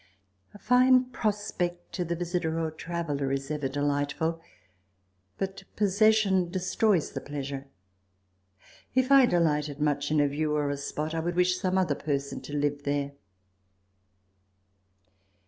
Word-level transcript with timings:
A 0.55 0.57
fine 0.57 1.11
prospect 1.11 1.91
to 1.93 2.03
the 2.03 2.15
visitor 2.15 2.59
or 2.59 2.71
traveller 2.71 3.31
is 3.31 3.51
ever 3.51 3.67
delightful 3.69 4.41
but 5.37 5.61
possession 5.75 6.49
destroys 6.49 7.11
the 7.11 7.21
pleasure. 7.21 7.67
If 8.95 9.11
I 9.11 9.27
delighted 9.27 9.79
much 9.79 10.09
in 10.09 10.19
a 10.19 10.27
view 10.27 10.55
or 10.55 10.71
a 10.71 10.77
spot, 10.77 11.13
I 11.13 11.19
would 11.19 11.35
wish 11.35 11.59
some 11.59 11.77
other 11.77 11.93
person 11.93 12.41
to 12.41 12.53
live 12.57 12.81
there. 12.81 13.11